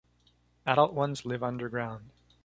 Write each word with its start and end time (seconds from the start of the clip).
Adult 0.65 0.93
ones 0.93 1.25
live 1.27 1.43
underground. 1.43 2.09